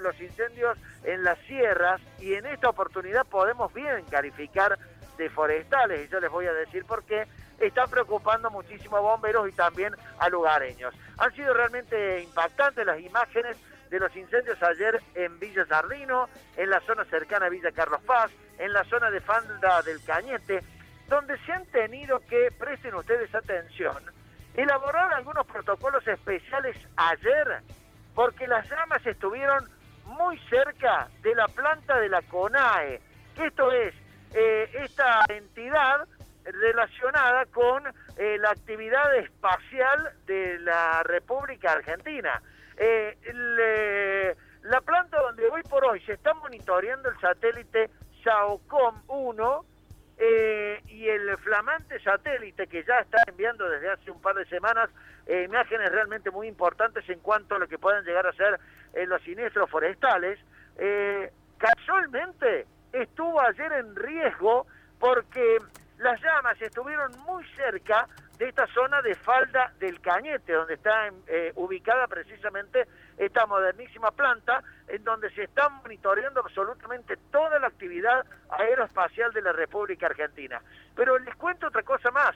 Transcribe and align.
los 0.00 0.20
incendios 0.20 0.78
en 1.04 1.24
las 1.24 1.38
sierras 1.40 2.00
y 2.18 2.34
en 2.34 2.46
esta 2.46 2.70
oportunidad 2.70 3.26
podemos 3.26 3.72
bien 3.74 4.04
calificar 4.10 4.78
de 5.18 5.28
forestales 5.30 6.06
y 6.06 6.08
yo 6.08 6.20
les 6.20 6.30
voy 6.30 6.46
a 6.46 6.52
decir 6.52 6.84
por 6.84 7.04
qué 7.04 7.26
están 7.60 7.90
preocupando 7.90 8.50
muchísimo 8.50 8.96
a 8.96 9.00
bomberos 9.00 9.48
y 9.48 9.52
también 9.52 9.94
a 10.18 10.28
lugareños. 10.28 10.94
Han 11.18 11.32
sido 11.34 11.52
realmente 11.52 12.22
impactantes 12.22 12.84
las 12.86 12.98
imágenes 13.00 13.56
de 13.90 14.00
los 14.00 14.14
incendios 14.16 14.60
ayer 14.62 15.00
en 15.14 15.38
Villa 15.38 15.66
Sardino, 15.66 16.28
en 16.56 16.70
la 16.70 16.80
zona 16.80 17.04
cercana 17.04 17.46
a 17.46 17.50
Villa 17.50 17.70
Carlos 17.72 18.00
Paz, 18.06 18.30
en 18.58 18.72
la 18.72 18.84
zona 18.84 19.10
de 19.10 19.20
Falda 19.20 19.82
del 19.82 20.02
Cañete, 20.02 20.62
donde 21.08 21.38
se 21.44 21.52
han 21.52 21.66
tenido 21.66 22.20
que, 22.20 22.48
presten 22.58 22.94
ustedes 22.94 23.34
atención, 23.34 24.02
elaborar 24.54 25.12
algunos 25.12 25.46
protocolos 25.46 26.06
especiales 26.08 26.76
ayer, 26.96 27.62
porque 28.14 28.46
las 28.46 28.68
llamas 28.68 29.04
estuvieron 29.06 29.68
muy 30.04 30.38
cerca 30.50 31.08
de 31.22 31.34
la 31.34 31.46
planta 31.48 31.98
de 31.98 32.08
la 32.08 32.22
CONAE, 32.22 33.00
esto 33.36 33.72
es 33.72 33.94
eh, 34.34 34.70
esta 34.74 35.20
entidad 35.28 36.06
relacionada 36.44 37.46
con 37.46 37.86
eh, 38.16 38.36
la 38.38 38.50
actividad 38.50 39.14
espacial 39.16 40.12
de 40.26 40.58
la 40.60 41.02
República 41.04 41.72
Argentina. 41.72 42.42
Eh, 42.76 44.34
la 44.62 44.80
planta 44.80 45.20
donde 45.20 45.46
hoy 45.48 45.62
por 45.62 45.84
hoy 45.84 46.00
se 46.02 46.12
está 46.12 46.34
monitoreando 46.34 47.08
el 47.08 47.18
satélite 47.20 47.90
SAOCOM 48.24 49.02
1 49.08 49.64
eh, 50.24 50.80
y 50.86 51.08
el 51.08 51.36
flamante 51.38 51.98
satélite 52.00 52.68
que 52.68 52.84
ya 52.84 53.00
está 53.00 53.18
enviando 53.26 53.68
desde 53.68 53.90
hace 53.90 54.08
un 54.08 54.20
par 54.20 54.36
de 54.36 54.46
semanas 54.46 54.88
eh, 55.26 55.42
imágenes 55.48 55.90
realmente 55.90 56.30
muy 56.30 56.46
importantes 56.46 57.08
en 57.08 57.18
cuanto 57.18 57.56
a 57.56 57.58
lo 57.58 57.66
que 57.66 57.76
pueden 57.76 58.04
llegar 58.04 58.24
a 58.28 58.32
ser 58.32 58.60
los 59.08 59.20
siniestros 59.22 59.68
forestales, 59.68 60.38
casualmente 61.58 62.66
estuvo 62.92 63.40
ayer 63.40 63.72
en 63.72 63.96
riesgo 63.96 64.66
porque 65.00 65.58
las 65.98 66.20
llamas 66.20 66.60
estuvieron 66.60 67.10
muy 67.26 67.44
cerca 67.56 68.06
de 68.42 68.48
esta 68.48 68.66
zona 68.74 69.00
de 69.02 69.14
falda 69.14 69.72
del 69.78 70.00
Cañete, 70.00 70.52
donde 70.52 70.74
está 70.74 71.08
eh, 71.28 71.52
ubicada 71.54 72.08
precisamente 72.08 72.88
esta 73.16 73.46
modernísima 73.46 74.10
planta, 74.10 74.64
en 74.88 75.04
donde 75.04 75.30
se 75.30 75.44
está 75.44 75.68
monitoreando 75.68 76.40
absolutamente 76.40 77.16
toda 77.30 77.60
la 77.60 77.68
actividad 77.68 78.26
aeroespacial 78.50 79.32
de 79.32 79.42
la 79.42 79.52
República 79.52 80.06
Argentina. 80.06 80.60
Pero 80.96 81.20
les 81.20 81.36
cuento 81.36 81.68
otra 81.68 81.84
cosa 81.84 82.10
más. 82.10 82.34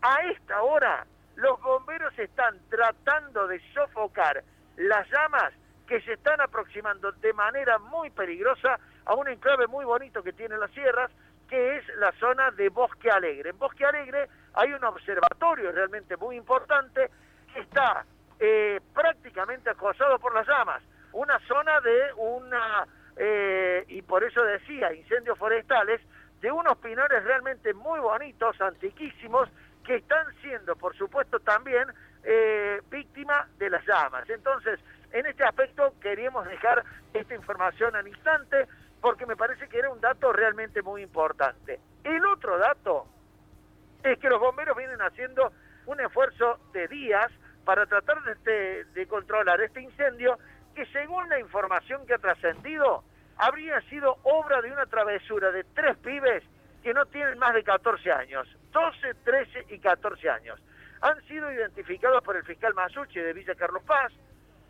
A 0.00 0.22
esta 0.30 0.62
hora, 0.62 1.04
los 1.36 1.60
bomberos 1.60 2.18
están 2.18 2.58
tratando 2.70 3.46
de 3.46 3.60
sofocar 3.74 4.42
las 4.78 5.06
llamas 5.10 5.52
que 5.86 6.00
se 6.00 6.14
están 6.14 6.40
aproximando 6.40 7.12
de 7.12 7.34
manera 7.34 7.78
muy 7.78 8.08
peligrosa 8.08 8.78
a 9.04 9.14
un 9.14 9.28
enclave 9.28 9.66
muy 9.66 9.84
bonito 9.84 10.22
que 10.22 10.32
tiene 10.32 10.56
las 10.56 10.70
sierras, 10.70 11.10
que 11.52 11.76
es 11.76 11.84
la 11.98 12.10
zona 12.12 12.50
de 12.52 12.70
Bosque 12.70 13.10
Alegre. 13.10 13.50
En 13.50 13.58
Bosque 13.58 13.84
Alegre 13.84 14.26
hay 14.54 14.72
un 14.72 14.82
observatorio 14.84 15.70
realmente 15.70 16.16
muy 16.16 16.36
importante 16.36 17.10
que 17.52 17.60
está 17.60 18.06
eh, 18.40 18.80
prácticamente 18.94 19.68
acosado 19.68 20.18
por 20.18 20.34
las 20.34 20.48
llamas. 20.48 20.82
Una 21.12 21.38
zona 21.40 21.78
de 21.82 22.14
una, 22.16 22.86
eh, 23.18 23.84
y 23.86 24.00
por 24.00 24.24
eso 24.24 24.42
decía, 24.42 24.94
incendios 24.94 25.36
forestales, 25.36 26.00
de 26.40 26.50
unos 26.50 26.78
pinones 26.78 27.22
realmente 27.22 27.74
muy 27.74 28.00
bonitos, 28.00 28.58
antiquísimos, 28.58 29.50
que 29.84 29.96
están 29.96 30.24
siendo, 30.40 30.74
por 30.74 30.96
supuesto, 30.96 31.38
también 31.40 31.84
eh, 32.24 32.80
víctimas 32.90 33.46
de 33.58 33.68
las 33.68 33.86
llamas. 33.86 34.26
Entonces, 34.30 34.80
en 35.12 35.26
este 35.26 35.44
aspecto 35.44 35.92
queríamos 36.00 36.46
dejar 36.46 36.82
esta 37.12 37.34
información 37.34 37.94
al 37.94 38.08
instante 38.08 38.66
porque 39.02 39.26
me 39.26 39.36
parece 39.36 39.68
que 39.68 39.80
era 39.80 39.90
un 39.90 40.00
dato 40.00 40.32
realmente 40.32 40.80
muy 40.80 41.02
importante. 41.02 41.80
El 42.04 42.24
otro 42.24 42.56
dato 42.56 43.06
es 44.04 44.16
que 44.18 44.30
los 44.30 44.40
bomberos 44.40 44.76
vienen 44.76 45.02
haciendo 45.02 45.52
un 45.86 46.00
esfuerzo 46.00 46.60
de 46.72 46.86
días 46.86 47.30
para 47.64 47.84
tratar 47.86 48.22
de, 48.22 49.06
controlar 49.08 49.60
este 49.60 49.82
incendio 49.82 50.38
que 50.74 50.86
según 50.86 51.28
la 51.28 51.40
información 51.40 52.06
que 52.06 52.14
ha 52.14 52.18
trascendido 52.18 53.02
habría 53.36 53.80
sido 53.82 54.18
obra 54.22 54.62
de 54.62 54.70
una 54.70 54.86
travesura 54.86 55.50
de 55.50 55.64
tres 55.74 55.96
pibes 55.98 56.44
que 56.84 56.94
no 56.94 57.04
tienen 57.06 57.38
más 57.38 57.54
de 57.54 57.64
14 57.64 58.10
años, 58.12 58.48
12, 58.70 59.14
13 59.24 59.66
y 59.70 59.78
14 59.80 60.30
años. 60.30 60.60
Han 61.00 61.20
sido 61.26 61.52
identificados 61.52 62.22
por 62.22 62.36
el 62.36 62.44
fiscal 62.44 62.72
Masucci 62.74 63.18
de 63.18 63.32
Villa 63.32 63.54
Carlos 63.56 63.82
Paz. 63.82 64.12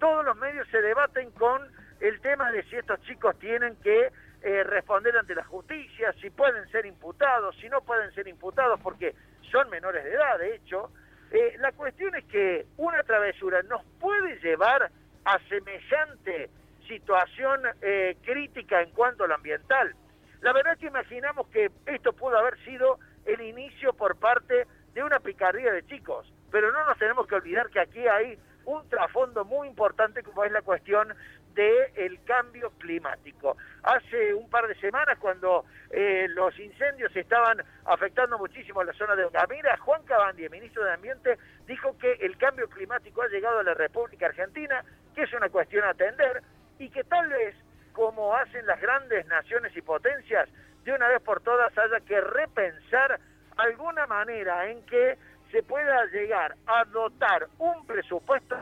Todos 0.00 0.24
los 0.24 0.36
medios 0.36 0.66
se 0.68 0.82
debaten 0.82 1.30
con 1.30 1.62
el 2.00 2.20
tema 2.20 2.50
de 2.52 2.62
si 2.64 2.76
estos 2.76 3.00
chicos 3.02 3.38
tienen 3.38 3.76
que 3.76 4.12
eh, 4.42 4.64
responder 4.64 5.16
ante 5.16 5.34
la 5.34 5.44
justicia, 5.44 6.12
si 6.20 6.30
pueden 6.30 6.68
ser 6.70 6.86
imputados, 6.86 7.56
si 7.60 7.68
no 7.68 7.80
pueden 7.80 8.12
ser 8.14 8.28
imputados 8.28 8.78
porque 8.80 9.14
son 9.50 9.68
menores 9.70 10.04
de 10.04 10.12
edad, 10.12 10.38
de 10.38 10.54
hecho. 10.54 10.90
Eh, 11.30 11.56
la 11.58 11.72
cuestión 11.72 12.14
es 12.14 12.24
que 12.26 12.66
una 12.76 13.02
travesura 13.02 13.62
nos 13.62 13.82
puede 13.98 14.38
llevar 14.40 14.90
a 15.24 15.38
semejante 15.48 16.50
situación 16.86 17.62
eh, 17.82 18.16
crítica 18.22 18.80
en 18.80 18.90
cuanto 18.90 19.24
a 19.24 19.26
lo 19.26 19.34
ambiental. 19.34 19.94
La 20.40 20.52
verdad 20.52 20.74
es 20.74 20.78
que 20.78 20.86
imaginamos 20.86 21.48
que 21.48 21.70
esto 21.86 22.12
pudo 22.12 22.38
haber 22.38 22.56
sido 22.64 22.98
el 23.24 23.40
inicio 23.40 23.92
por 23.94 24.16
parte 24.16 24.66
de 24.94 25.02
una 25.02 25.18
picardía 25.18 25.72
de 25.72 25.84
chicos, 25.86 26.32
pero 26.52 26.72
no 26.72 26.84
nos 26.84 26.96
tenemos 26.98 27.26
que 27.26 27.34
olvidar 27.34 27.68
que 27.70 27.80
aquí 27.80 28.06
hay 28.06 28.38
un 28.64 28.88
trasfondo 28.88 29.44
muy 29.44 29.68
importante 29.68 30.22
como 30.22 30.44
es 30.44 30.52
la 30.52 30.62
cuestión 30.62 31.12
del 31.56 32.22
cambio 32.24 32.70
climático. 32.78 33.56
Hace 33.82 34.34
un 34.34 34.48
par 34.48 34.68
de 34.68 34.74
semanas, 34.76 35.18
cuando 35.18 35.64
eh, 35.90 36.26
los 36.28 36.56
incendios 36.58 37.14
estaban 37.16 37.62
afectando 37.86 38.38
muchísimo 38.38 38.80
a 38.80 38.84
la 38.84 38.92
zona 38.92 39.16
de 39.16 39.24
Ongamira, 39.24 39.76
Juan 39.78 40.02
Cabandi, 40.04 40.48
ministro 40.50 40.84
de 40.84 40.92
Ambiente, 40.92 41.38
dijo 41.66 41.96
que 41.98 42.12
el 42.12 42.36
cambio 42.36 42.68
climático 42.68 43.22
ha 43.22 43.28
llegado 43.28 43.60
a 43.60 43.62
la 43.64 43.74
República 43.74 44.26
Argentina, 44.26 44.84
que 45.14 45.22
es 45.22 45.32
una 45.32 45.48
cuestión 45.48 45.84
a 45.84 45.90
atender 45.90 46.42
y 46.78 46.90
que 46.90 47.02
tal 47.04 47.28
vez, 47.30 47.56
como 47.92 48.36
hacen 48.36 48.66
las 48.66 48.80
grandes 48.80 49.26
naciones 49.26 49.74
y 49.74 49.80
potencias, 49.80 50.48
de 50.84 50.92
una 50.92 51.08
vez 51.08 51.22
por 51.22 51.40
todas 51.40 51.76
haya 51.78 52.00
que 52.00 52.20
repensar 52.20 53.18
alguna 53.56 54.06
manera 54.06 54.70
en 54.70 54.84
que 54.84 55.16
se 55.50 55.62
pueda 55.62 56.04
llegar 56.06 56.54
a 56.66 56.84
dotar 56.84 57.48
un 57.58 57.86
presupuesto 57.86 58.56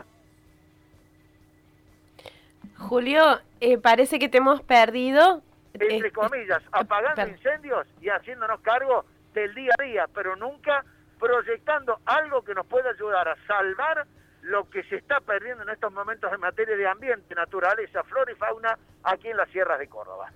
Julio, 2.88 3.40
eh, 3.60 3.78
parece 3.78 4.18
que 4.18 4.28
te 4.28 4.38
hemos 4.38 4.62
perdido. 4.62 5.42
Entre 5.72 5.96
este, 5.96 6.12
comillas, 6.12 6.62
apagando 6.70 7.26
incendios 7.26 7.86
y 8.00 8.08
haciéndonos 8.08 8.60
cargo 8.60 9.04
del 9.32 9.54
día 9.54 9.72
a 9.78 9.82
día, 9.82 10.06
pero 10.14 10.36
nunca 10.36 10.84
proyectando 11.18 11.98
algo 12.04 12.42
que 12.42 12.54
nos 12.54 12.66
pueda 12.66 12.90
ayudar 12.90 13.28
a 13.28 13.36
salvar 13.46 14.06
lo 14.42 14.68
que 14.68 14.82
se 14.84 14.96
está 14.96 15.20
perdiendo 15.20 15.62
en 15.62 15.70
estos 15.70 15.90
momentos 15.92 16.30
en 16.32 16.40
materia 16.40 16.76
de 16.76 16.86
ambiente, 16.86 17.34
naturaleza, 17.34 18.04
flora 18.04 18.30
y 18.30 18.34
fauna 18.34 18.78
aquí 19.02 19.28
en 19.28 19.38
las 19.38 19.48
sierras 19.48 19.78
de 19.78 19.88
Córdoba. 19.88 20.30